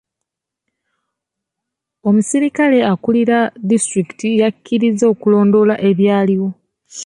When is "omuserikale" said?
2.07-2.79